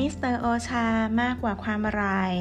[0.00, 0.86] มิสเตอร์โอชา
[1.22, 2.32] มากกว่าความอร่อย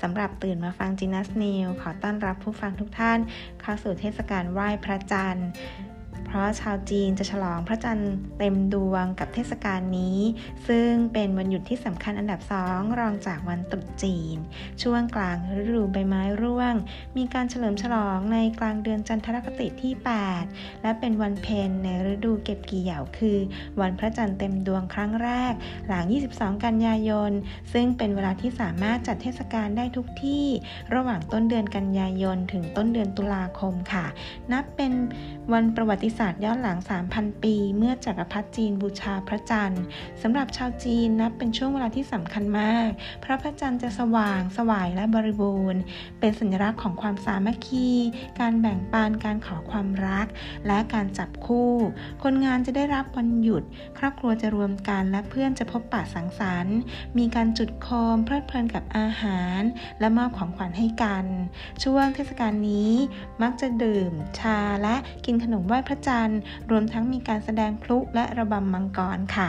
[0.03, 3.19] สำหรับตื่นมาฟังจีนัสนิวขอต้อนรับผู้ฟังทุกท่าน
[3.61, 5.49] เข้าสู่เทศกาลไหว้พระจันทร์
[6.31, 10.19] เพราะชาวจีนจะฉลองพระจันทร์เต็มดวงกับเทศกาลนี้
[10.69, 14.37] ซึ่งเป็นวันหยุดที่สำคัญอันดับสองรองจากวันตรุษจีน
[14.83, 16.75] ช่วงกลางฤดูใบไม้ร่วง
[17.17, 19.93] มีการเฉลิมฉลองในกลางเดือนจันทรคติที่
[20.39, 23.39] 8 และเป็นวันเพ็ญในฤดูเก็บเกี่ยว คือ
[23.81, 25.53] วันพระจันทร์เต็มดวงครั้งแรก
[25.89, 26.05] หลัง
[26.35, 27.33] 22 กันยายน
[27.73, 30.47] ซึ่งเป็นเวลาที่สามารถจัดเทศกาลได้ทุกที่
[30.95, 34.07] ระหว่างต้นเดือนกันยายน ถึงต้นเดือนตุลาคมค่ะ
[34.53, 34.93] นับเป็น
[35.53, 36.79] วันประวัติศาสตร์ย้อนหลัง
[37.11, 39.83] 3,000 ปี เมื่อจักรพรรดิจีนบูชาพระจันทร์
[40.23, 42.89] สำหรับชาวจีนนับเป็นช่วงเวลาที่สำคัญมาก
[43.21, 45.81] เพราะพระจันทร์จะสว่าง สวายและบริบูรณ์
[46.21, 47.91] เป็นสัญลักษณ์ของความสามัคคี
[48.41, 50.27] การแบ่งปันการขอความรัก
[50.67, 51.73] และการจับคู่
[52.23, 53.63] คนงานจะได้รับวันหยุด
[53.99, 56.79] ครอบครัวจะรวมกันและเพื่อนจะพบปะสังสรรค์
[57.19, 59.61] มีการจุดโคมเพลิดเพลินกับอาหาร
[60.01, 61.27] และมอบของขวัญให้กัน
[61.85, 62.93] ช่วงเทศกาลนี้
[63.43, 64.97] มักจะดื่ม ชาและ
[65.27, 66.10] กินขนมไหว้พระจันทร์
[66.71, 69.49] รวมทั้งมีการแสดงพลุและระบำมังกรค่ะ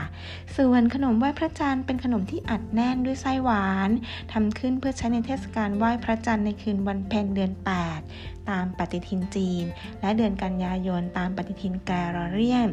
[0.57, 3.89] ส่วนขนมไหว้พระจันทร์เป็นขนมที่อัดแน่นด้วยไส้หวาน
[4.31, 7.51] ทำขึ้นเพื่อใช้ในเทศกาลไหว้พระจันทร์ในคืนวันเพ็ญเดือน
[7.99, 9.65] 8ตามปฏิทินจีน
[10.01, 12.67] และเดือนกันยายนตามปฏิทินแกรอเรียน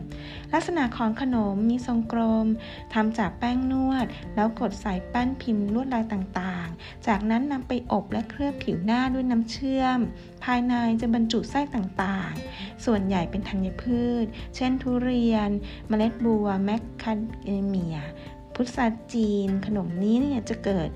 [0.53, 2.47] ลักษณะของขนมมีทรงกลม
[2.95, 9.99] ทำจากแป้งนวด แล้วกดใส่แป้นพิมพ์ลวดลายต่างๆ จากนั้นนำไปอบและเคลือบผิวหน้าด้วยน้ำเชื่อม
[10.45, 14.25] ภายในจะบรรจุไส้ต่างๆ ส่วนใหญ่เป็นธัญพืช
[14.57, 15.51] เช่นทุเรียน
[15.89, 17.13] เมล็ดบัว แมคคา
[17.45, 17.97] เดเมีย
[18.61, 20.89] พุทธศาสจีน ขนมนี้เนี่ยจะเกิด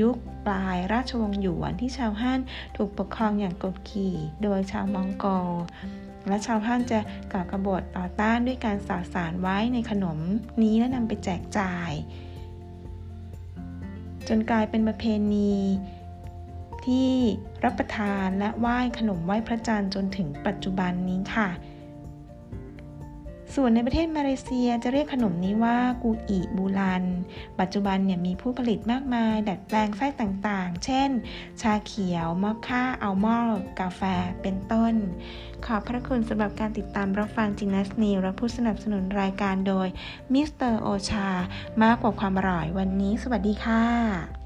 [0.00, 2.40] ยุคปลายราชวงศ์หยวนที่ชาวฮั่น
[2.76, 5.48] ถูกปกครองอย่างกดขี่โดยชาวมองโกล
[6.28, 6.98] และชาวฮั่นจะ
[7.32, 10.18] ก่อกระบฏต่อต้านด้วยการสาสารไว้ในขนม
[10.62, 11.92] นี้และนำไปแจกจ่าย
[14.28, 15.04] จนกลายเป็นประเพ
[15.34, 15.54] ณี
[16.86, 17.10] ที่
[17.64, 21.48] รับประทานและไหว้ขนมไหว้พระจันทร์จนถึงปัจจุบันนี้ค่ะ
[23.56, 27.04] ส่วนในประเทศมาเลเซียจะเรียกขนมนี้ว่ากูอีบูลัน
[27.60, 31.10] ปัจจุบันเนี่ยมีผู้ผลิตมากมาย ดัดแปลงไส้ต่างๆ เช่น
[31.60, 34.02] ชาเขียว มอคค่า อัลมอนด์กาแฟ
[34.42, 34.94] เป็นต้น
[35.66, 39.88] ขอบพระคุณสำหรับการติดตามรับฟังจินัสนีและผู้สนับสนุนรายการโดย
[40.32, 41.28] มิสเตอร์โอชา
[41.82, 44.39] มากกว่าความอร่อยวันนี้ สวัสดีค่ะ